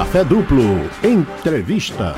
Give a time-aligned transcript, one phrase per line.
[0.00, 0.62] Café Duplo.
[1.04, 2.14] Entrevista.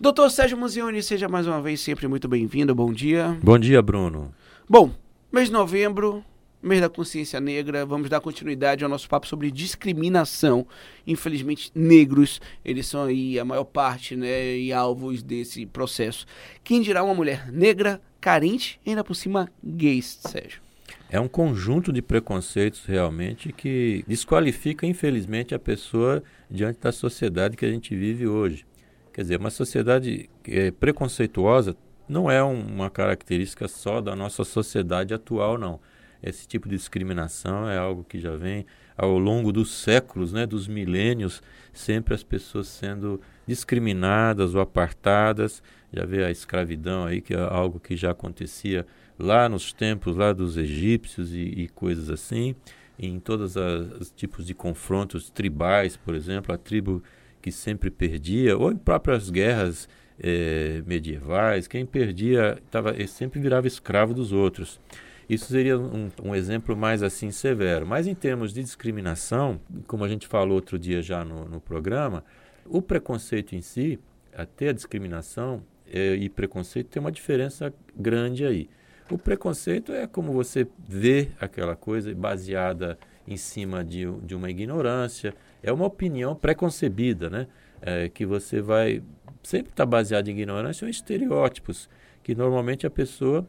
[0.00, 2.74] Doutor Sérgio Muzioni, seja mais uma vez sempre muito bem-vindo.
[2.74, 3.38] Bom dia.
[3.42, 4.34] Bom dia, Bruno.
[4.66, 4.90] Bom,
[5.30, 6.24] mês de novembro,
[6.62, 10.66] mês da consciência negra, vamos dar continuidade ao nosso papo sobre discriminação.
[11.06, 16.24] Infelizmente, negros, eles são aí a maior parte, né, e alvos desse processo.
[16.64, 20.65] Quem dirá uma mulher negra, carente, ainda por cima gay, Sérgio?
[21.08, 27.64] É um conjunto de preconceitos realmente que desqualifica, infelizmente, a pessoa diante da sociedade que
[27.64, 28.66] a gente vive hoje.
[29.12, 31.76] Quer dizer, uma sociedade é, preconceituosa
[32.08, 35.80] não é uma característica só da nossa sociedade atual, não.
[36.22, 40.66] Esse tipo de discriminação é algo que já vem ao longo dos séculos, né, dos
[40.66, 45.62] milênios, sempre as pessoas sendo discriminadas ou apartadas.
[45.92, 48.86] Já vê a escravidão aí, que é algo que já acontecia
[49.18, 52.54] lá nos tempos lá dos egípcios e, e coisas assim,
[52.98, 57.02] em todos os tipos de confrontos tribais, por exemplo, a tribo
[57.42, 59.88] que sempre perdia, ou em próprias guerras
[60.18, 64.80] eh, medievais, quem perdia tava, sempre virava escravo dos outros.
[65.28, 67.86] Isso seria um, um, exemplo mais assim severo.
[67.86, 72.24] Mas em termos de discriminação, como a gente falou outro dia já no, no programa,
[72.64, 73.98] o preconceito em si,
[74.34, 78.68] até a discriminação eh, e preconceito tem uma diferença grande aí.
[79.10, 85.34] O preconceito é como você vê aquela coisa baseada em cima de, de uma ignorância,
[85.62, 87.46] é uma opinião preconcebida, né?
[87.82, 89.02] É, que você vai
[89.46, 91.88] sempre tá baseado em ignorância ou em estereótipos,
[92.22, 93.46] que normalmente a pessoa,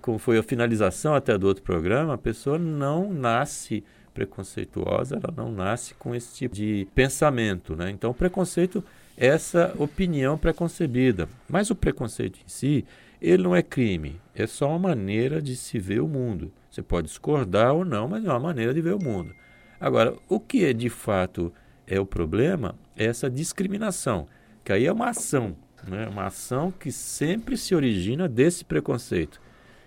[0.00, 3.82] como foi a finalização até do outro programa, a pessoa não nasce
[4.14, 7.90] preconceituosa, ela não nasce com esse tipo de pensamento, né?
[7.90, 8.84] Então, o preconceito
[9.16, 12.84] é essa opinião preconcebida, mas o preconceito em si
[13.20, 16.52] ele não é crime, é só uma maneira de se ver o mundo.
[16.70, 19.34] Você pode discordar ou não, mas é uma maneira de ver o mundo.
[19.80, 21.52] Agora, o que é de fato
[21.86, 24.26] é o problema é essa discriminação,
[24.62, 26.06] que aí é uma ação, né?
[26.08, 29.40] uma ação que sempre se origina desse preconceito.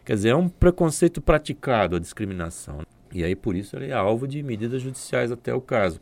[0.03, 2.81] Quer dizer, é um preconceito praticado a discriminação.
[3.11, 5.99] E aí, por isso, ele é alvo de medidas judiciais até o caso.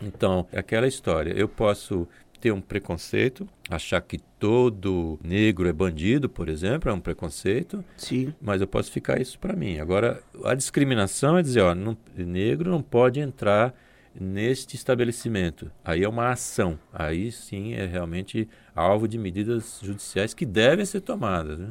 [0.00, 1.32] Então, é aquela história.
[1.32, 2.06] Eu posso
[2.44, 7.82] ter um preconceito, achar que todo negro é bandido, por exemplo, é um preconceito.
[7.96, 8.34] Sim.
[8.38, 9.78] Mas eu posso ficar isso para mim.
[9.78, 13.74] Agora, a discriminação é dizer, ó, não, negro não pode entrar
[14.14, 15.70] neste estabelecimento.
[15.82, 16.78] Aí é uma ação.
[16.92, 21.58] Aí sim é realmente alvo de medidas judiciais que devem ser tomadas.
[21.58, 21.70] Né?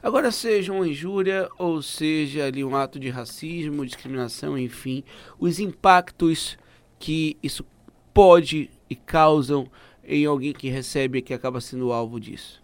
[0.00, 5.02] Agora, seja uma injúria ou seja ali um ato de racismo, discriminação, enfim,
[5.36, 6.56] os impactos
[7.00, 7.66] que isso
[8.14, 9.66] pode e causam
[10.06, 12.60] em alguém que recebe e que acaba sendo alvo disso?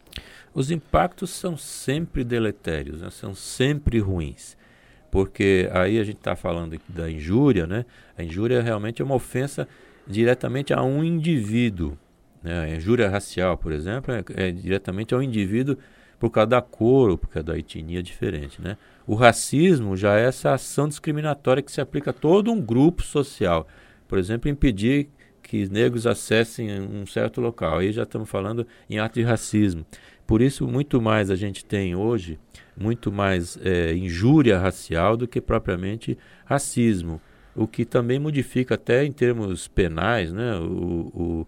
[0.55, 3.11] Os impactos são sempre deletérios, né?
[3.11, 4.57] são sempre ruins.
[5.11, 7.87] Porque aí a gente está falando da injúria, né?
[8.17, 9.67] A injúria realmente é uma ofensa
[10.07, 11.97] diretamente a um indivíduo.
[12.43, 12.61] Né?
[12.61, 15.79] A injúria racial, por exemplo, é, é diretamente ao indivíduo
[16.19, 18.61] por causa da cor ou por causa da etnia diferente.
[18.61, 18.77] Né?
[19.07, 23.67] O racismo já é essa ação discriminatória que se aplica a todo um grupo social.
[24.07, 25.09] Por exemplo, impedir
[25.49, 27.79] que negros acessem um certo local.
[27.79, 29.85] Aí já estamos falando em ato de racismo.
[30.27, 32.39] Por isso, muito mais a gente tem hoje,
[32.77, 37.19] muito mais é, injúria racial do que propriamente racismo.
[37.57, 40.55] O que também modifica até em termos penais, né?
[40.57, 40.67] o,
[41.15, 41.47] o,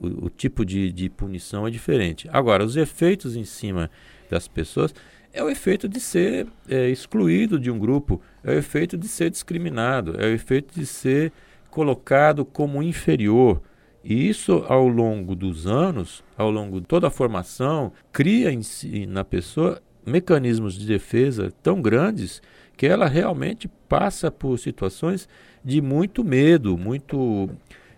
[0.00, 2.28] o, o tipo de, de punição é diferente.
[2.32, 3.90] Agora, os efeitos em cima
[4.30, 4.94] das pessoas
[5.32, 9.28] é o efeito de ser é, excluído de um grupo, é o efeito de ser
[9.28, 11.32] discriminado, é o efeito de ser
[11.70, 13.62] colocado como inferior.
[14.02, 19.06] E isso, ao longo dos anos, ao longo de toda a formação, cria em si,
[19.06, 22.40] na pessoa mecanismos de defesa tão grandes
[22.76, 25.28] que ela realmente passa por situações
[25.62, 27.50] de muito medo, muito.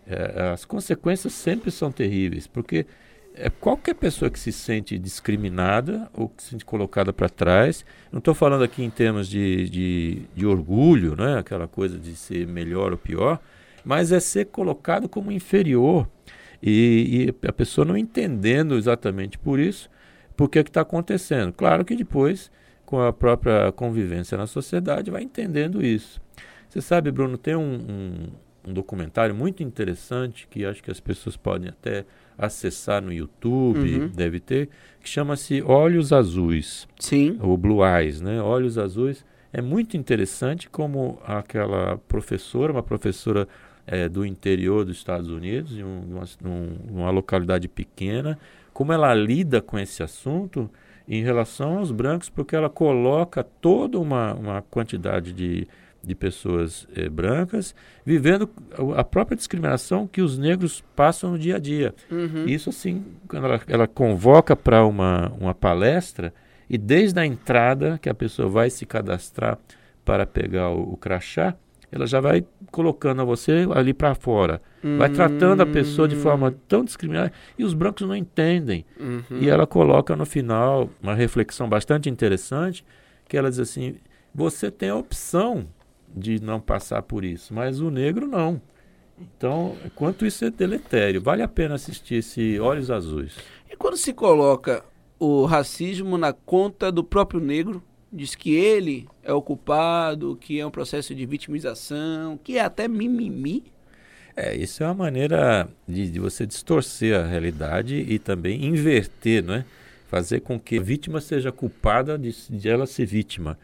[0.04, 2.84] É, as consequências sempre são terríveis, porque
[3.34, 8.18] é, qualquer pessoa que se sente discriminada ou que se sente colocada para trás, não
[8.18, 12.92] estou falando aqui em termos de, de, de orgulho, né, aquela coisa de ser melhor
[12.92, 13.40] ou pior,
[13.84, 16.08] mas é ser colocado como inferior.
[16.62, 19.90] E, e a pessoa não entendendo exatamente por isso,
[20.36, 21.52] por que está acontecendo.
[21.52, 22.50] Claro que depois,
[22.86, 26.20] com a própria convivência na sociedade, vai entendendo isso.
[26.68, 31.36] Você sabe, Bruno, tem um, um, um documentário muito interessante que acho que as pessoas
[31.36, 32.04] podem até
[32.38, 34.08] acessar no YouTube, uhum.
[34.08, 34.68] deve ter,
[35.00, 36.88] que chama-se Olhos Azuis.
[36.98, 37.38] Sim.
[37.40, 38.40] Ou Blue Eyes, né?
[38.40, 39.24] Olhos Azuis.
[39.52, 43.46] É muito interessante como aquela professora, uma professora
[43.86, 46.24] é, do interior dos Estados Unidos, em uma,
[46.88, 48.38] uma localidade pequena,
[48.72, 50.70] como ela lida com esse assunto
[51.06, 55.66] em relação aos brancos, porque ela coloca toda uma, uma quantidade de,
[56.02, 57.74] de pessoas eh, brancas,
[58.04, 58.48] vivendo
[58.96, 61.94] a própria discriminação que os negros passam no dia a dia.
[62.10, 62.46] Uhum.
[62.46, 66.32] Isso, assim, quando ela, ela convoca para uma, uma palestra,
[66.70, 69.58] e desde a entrada que a pessoa vai se cadastrar
[70.04, 71.54] para pegar o, o crachá,
[71.92, 74.60] ela já vai colocando a você ali para fora.
[74.98, 76.54] Vai tratando a pessoa de forma Hum.
[76.66, 78.84] tão discriminada e os brancos não entendem.
[78.98, 79.38] Uhum.
[79.38, 82.84] E ela coloca no final uma reflexão bastante interessante,
[83.28, 83.96] que ela diz assim:
[84.34, 85.66] você tem a opção
[86.14, 88.60] de não passar por isso, mas o negro não.
[89.20, 93.36] Então, quanto isso é deletério, vale a pena assistir esse Olhos Azuis.
[93.70, 94.82] E quando se coloca
[95.18, 97.80] o racismo na conta do próprio negro,
[98.12, 102.86] diz que ele é o culpado, que é um processo de vitimização, que é até
[102.86, 103.64] mimimi.
[104.36, 109.54] É, isso é uma maneira de, de você distorcer a realidade e também inverter, não
[109.54, 109.64] é?
[110.08, 113.58] Fazer com que a vítima seja culpada de, de ela ser vítima.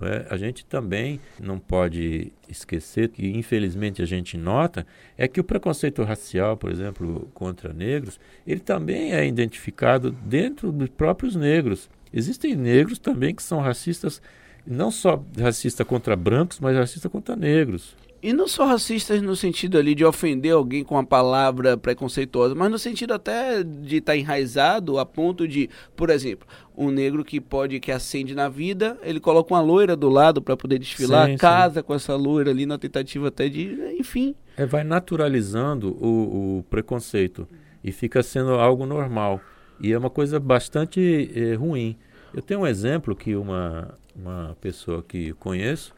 [0.00, 0.26] é?
[0.30, 4.86] A gente também não pode esquecer que, infelizmente, a gente nota
[5.16, 10.88] é que o preconceito racial, por exemplo, contra negros, ele também é identificado dentro dos
[10.88, 11.88] próprios negros.
[12.12, 14.20] Existem negros também que são racistas,
[14.66, 17.96] não só racista contra brancos, mas racista contra negros.
[18.20, 22.68] E não só racistas no sentido ali de ofender alguém com uma palavra preconceituosa, mas
[22.68, 26.46] no sentido até de estar enraizado a ponto de, por exemplo,
[26.76, 30.56] um negro que pode que acende na vida, ele coloca uma loira do lado para
[30.56, 31.38] poder desfilar, Sim, sim.
[31.38, 34.34] casa com essa loira ali na tentativa até de, enfim.
[34.56, 37.46] É, vai naturalizando o, o preconceito
[37.84, 39.40] e fica sendo algo normal.
[39.80, 41.96] E é uma coisa bastante eh, ruim.
[42.34, 45.94] Eu tenho um exemplo que uma, uma pessoa que conheço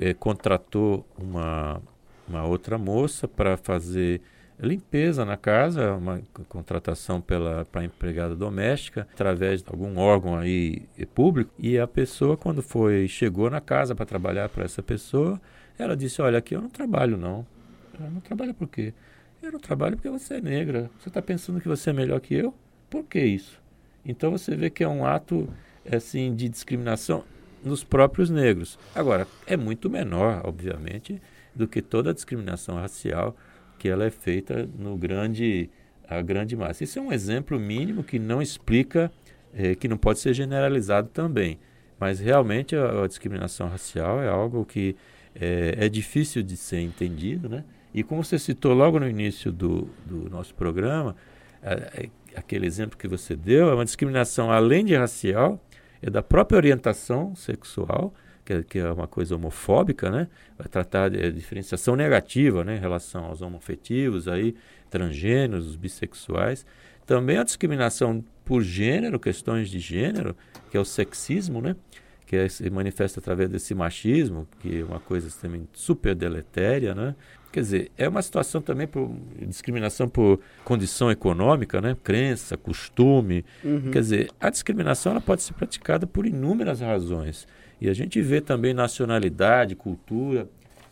[0.00, 1.80] eh, contratou uma,
[2.28, 4.20] uma outra moça para fazer
[4.60, 11.06] limpeza na casa, uma contratação pela para empregada doméstica através de algum órgão aí eh,
[11.06, 11.52] público.
[11.58, 15.40] E a pessoa quando foi chegou na casa para trabalhar para essa pessoa,
[15.78, 17.46] ela disse: "Olha, aqui eu não trabalho não.
[18.00, 18.94] Eu não trabalho por quê?
[19.42, 20.90] Eu não trabalho porque você é negra.
[20.98, 22.54] Você está pensando que você é melhor que eu?
[22.88, 23.60] Por que isso?
[24.04, 25.48] Então você vê que é um ato
[25.90, 27.24] assim de discriminação
[27.64, 28.78] nos próprios negros.
[28.94, 31.20] Agora, é muito menor, obviamente,
[31.54, 33.36] do que toda a discriminação racial
[33.78, 35.70] que ela é feita no grande
[36.08, 36.84] a grande massa.
[36.84, 39.12] Isso é um exemplo mínimo que não explica,
[39.54, 41.58] eh, que não pode ser generalizado também.
[42.00, 44.96] Mas realmente a, a discriminação racial é algo que
[45.34, 47.62] eh, é difícil de ser entendido, né?
[47.92, 51.14] E como você citou logo no início do, do nosso programa,
[52.34, 55.62] aquele exemplo que você deu é uma discriminação além de racial,
[56.00, 58.14] é da própria orientação sexual,
[58.44, 60.28] que é, que é uma coisa homofóbica, né?
[60.56, 64.54] Vai tratar de, de diferenciação negativa, né, em relação aos homoafetivos, aí
[64.88, 66.64] transgêneros, os bissexuais.
[67.04, 70.36] Também a discriminação por gênero, questões de gênero,
[70.70, 71.76] que é o sexismo, né?
[72.26, 77.14] Que é, se manifesta através desse machismo, que é uma coisa também super deletéria, né?
[77.50, 79.10] Quer dizer, é uma situação também por
[79.46, 81.96] discriminação por condição econômica, né?
[82.04, 83.44] Crença, costume.
[83.64, 83.90] Uhum.
[83.90, 87.46] Quer dizer, a discriminação ela pode ser praticada por inúmeras razões.
[87.80, 90.48] E a gente vê também nacionalidade, cultura.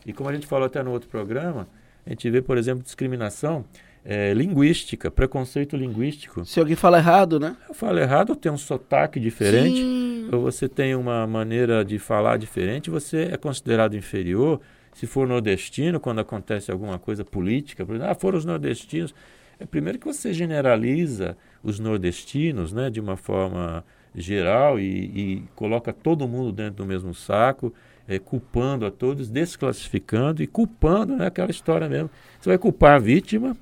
[0.07, 1.69] E como a gente falou até no outro programa,
[2.07, 3.65] a gente vê, por exemplo, discriminação
[4.05, 6.45] eh, linguística, preconceito linguístico.
[6.45, 7.57] Se alguém fala errado, né?
[7.69, 10.29] Eu falo errado, tem um sotaque diferente, Sim.
[10.33, 14.61] ou você tem uma maneira de falar diferente, você é considerado inferior.
[14.97, 19.15] Se for nordestino, quando acontece alguma coisa política, por exemplo, ah, foram os nordestinos.
[19.61, 23.85] É primeiro que você generaliza os nordestinos, né, de uma forma
[24.15, 27.75] geral e, e coloca todo mundo dentro do mesmo saco,
[28.09, 32.09] eh, culpando a todos, desclassificando e culpando, né, aquela história mesmo.
[32.41, 33.55] Você vai culpar a vítima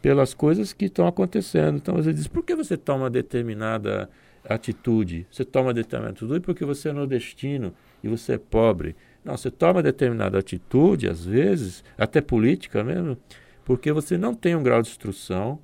[0.00, 1.76] pelas coisas que estão acontecendo.
[1.76, 4.08] Então você diz, por que você toma determinada
[4.42, 5.26] atitude?
[5.30, 8.96] Você toma determinada atitude porque você é nordestino e você é pobre.
[9.28, 13.14] Não, você toma determinada atitude, às vezes, até política mesmo,
[13.62, 15.58] porque você não tem um grau de instrução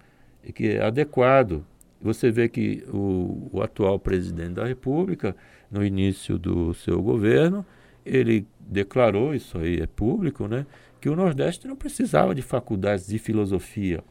[0.54, 1.64] que é adequado.
[1.98, 5.34] Você vê que o, o atual presidente da República,
[5.70, 7.64] no início do seu governo,
[8.04, 10.66] ele declarou, isso aí é público, né,
[11.00, 14.04] que o Nordeste não precisava de faculdades de filosofia.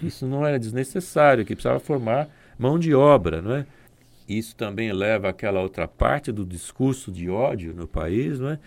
[0.00, 3.66] Isso não era desnecessário, que precisava formar mão de obra, não é?
[4.28, 8.60] Isso também leva àquela outra parte do discurso de ódio no país, não é?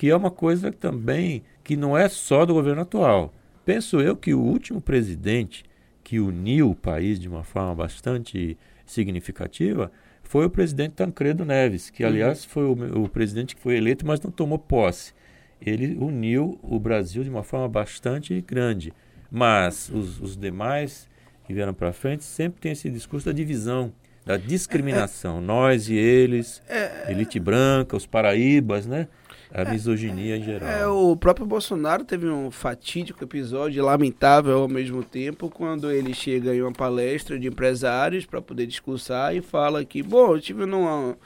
[0.00, 3.34] Que é uma coisa também que não é só do governo atual.
[3.66, 5.62] Penso eu que o último presidente
[6.02, 9.92] que uniu o país de uma forma bastante significativa
[10.22, 14.22] foi o presidente Tancredo Neves, que aliás foi o, o presidente que foi eleito, mas
[14.22, 15.12] não tomou posse.
[15.60, 18.94] Ele uniu o Brasil de uma forma bastante grande.
[19.30, 21.06] Mas os, os demais
[21.44, 23.92] que vieram para frente sempre tem esse discurso da divisão,
[24.24, 25.42] da discriminação.
[25.42, 26.62] Nós e eles,
[27.06, 29.06] elite branca, os paraíbas, né?
[29.52, 30.68] A misoginia em geral.
[30.68, 36.54] É, o próprio Bolsonaro teve um fatídico episódio, lamentável ao mesmo tempo, quando ele chega
[36.54, 41.16] em uma palestra de empresários para poder discursar e fala que, bom, eu tive numa,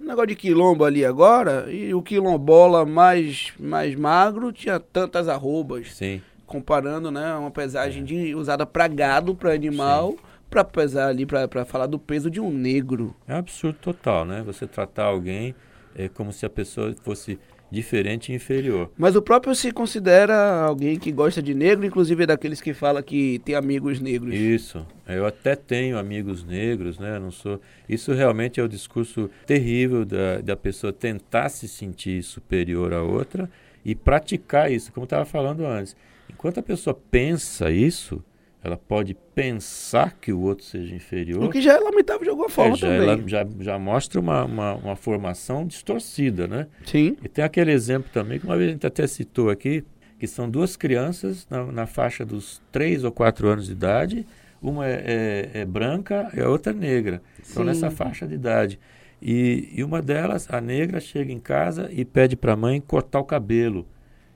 [0.00, 5.94] um negócio de quilombo ali agora, e o quilombola mais, mais magro tinha tantas arrobas.
[5.94, 6.20] Sim.
[6.46, 10.16] Comparando, né, uma pesagem de, usada para gado, para animal,
[10.50, 13.16] para pesar ali, para falar do peso de um negro.
[13.26, 14.42] É um absurdo total, né?
[14.44, 15.54] Você tratar alguém
[15.94, 17.38] é, como se a pessoa fosse
[17.72, 18.90] diferente e inferior.
[18.98, 23.02] Mas o próprio se considera alguém que gosta de negro, inclusive é daqueles que fala
[23.02, 24.34] que tem amigos negros.
[24.34, 24.86] Isso.
[25.08, 27.18] Eu até tenho amigos negros, né?
[27.18, 27.58] Não sou.
[27.88, 33.48] Isso realmente é o discurso terrível da, da pessoa tentar se sentir superior a outra
[33.82, 35.96] e praticar isso, como eu estava falando antes.
[36.28, 38.22] Enquanto a pessoa pensa isso,
[38.62, 41.42] ela pode pensar que o outro seja inferior.
[41.42, 43.08] O que já é lamentável de alguma forma é, já, também.
[43.08, 46.68] Ela já, já mostra uma, uma, uma, formação distorcida, né?
[46.86, 47.16] Sim.
[47.24, 49.84] E tem aquele exemplo também, que uma vez a gente até citou aqui,
[50.16, 54.26] que são duas crianças na, na faixa dos 3 ou 4 anos de idade,
[54.62, 57.20] uma é, é, é branca e a outra é negra.
[57.42, 58.78] Estão nessa faixa de idade.
[59.20, 63.18] E, e uma delas, a negra, chega em casa e pede para a mãe cortar
[63.18, 63.86] o cabelo.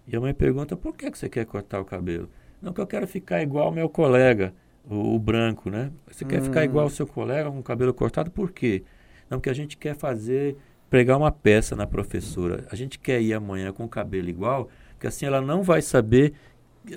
[0.08, 2.28] E a mãe pergunta, por que, que você quer cortar o cabelo?
[2.60, 4.54] Não que eu quero ficar igual ao meu colega,
[4.88, 5.90] o, o branco, né?
[6.10, 6.28] Você hum.
[6.28, 8.82] quer ficar igual ao seu colega com o cabelo cortado, por quê?
[9.28, 10.56] Não, que a gente quer fazer,
[10.88, 12.66] pregar uma peça na professora.
[12.70, 16.34] A gente quer ir amanhã com o cabelo igual, porque assim ela não vai saber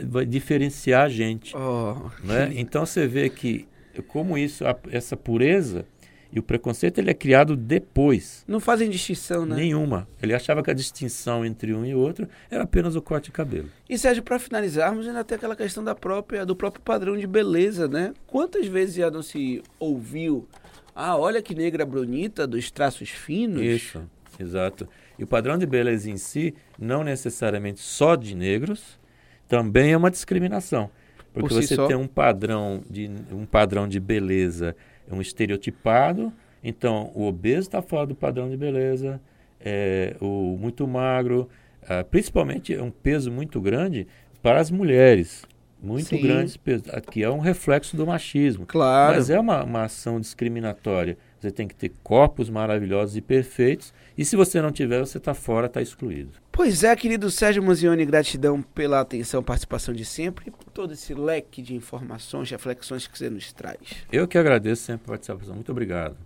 [0.04, 1.56] vai diferenciar a gente.
[1.56, 1.96] Oh.
[2.24, 2.52] Né?
[2.56, 3.68] Então você vê que
[4.08, 5.86] como isso, a, essa pureza
[6.32, 8.44] e o preconceito ele é criado depois.
[8.48, 9.56] Não fazem distinção, né?
[9.56, 10.08] Nenhuma.
[10.22, 13.70] Ele achava que a distinção entre um e outro era apenas o corte de cabelo.
[13.90, 17.88] E Sérgio, para finalizarmos, ainda tem aquela questão da própria, do próprio padrão de beleza,
[17.88, 18.14] né?
[18.28, 20.48] Quantas vezes já não se ouviu,
[20.94, 23.64] ah, olha que negra bonita, dos traços finos?
[23.64, 24.04] Isso,
[24.40, 24.88] exato.
[25.18, 29.00] E o padrão de beleza em si, não necessariamente só de negros,
[29.48, 30.92] também é uma discriminação.
[31.34, 31.88] Porque Por si você só?
[31.88, 34.76] tem um padrão de um padrão de beleza
[35.12, 36.32] um estereotipado.
[36.64, 39.22] Então, o obeso está fora do padrão de beleza,
[39.60, 41.50] é, o muito magro,
[41.88, 44.08] ah, principalmente é um peso muito grande
[44.42, 45.44] para as mulheres.
[45.82, 46.22] Muito Sim.
[46.22, 48.66] grande esse peso, que é um reflexo do machismo.
[48.66, 49.16] Claro.
[49.16, 51.18] Mas é uma, uma ação discriminatória.
[51.40, 55.34] Você tem que ter corpos maravilhosos e perfeitos, e se você não tiver, você está
[55.34, 56.32] fora, está excluído.
[56.52, 61.14] Pois é, querido Sérgio Muzioni, gratidão pela atenção, participação de sempre e por todo esse
[61.14, 63.80] leque de informações, reflexões que você nos traz.
[64.12, 65.56] Eu que agradeço sempre a participação.
[65.56, 66.18] Muito obrigado.